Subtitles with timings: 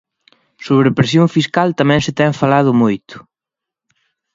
[0.65, 3.15] Sobre presión fiscal tamén se ten falado moito.